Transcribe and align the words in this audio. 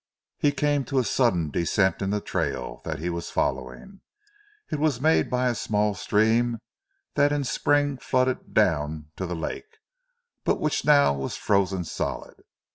He 0.39 0.51
came 0.51 0.83
to 0.85 0.97
a 0.97 1.03
sudden 1.03 1.51
descent 1.51 2.01
in 2.01 2.09
the 2.09 2.21
trail 2.21 2.81
that 2.85 2.97
he 2.97 3.07
was 3.11 3.29
following. 3.29 4.01
It 4.71 4.79
was 4.79 4.99
made 4.99 5.29
by 5.29 5.47
a 5.47 5.53
small 5.53 5.93
stream 5.93 6.57
that 7.13 7.31
in 7.31 7.43
spring 7.43 7.99
flooded 7.99 8.51
down 8.55 9.11
to 9.17 9.27
the 9.27 9.35
lake 9.35 9.77
but 10.43 10.59
which 10.59 10.85
now 10.85 11.13
was 11.13 11.37
frozen 11.37 11.83
solid. 11.83 12.41